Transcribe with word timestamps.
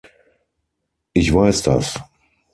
Ich 1.13 1.31
weiß 1.31 1.61
das. 1.61 2.01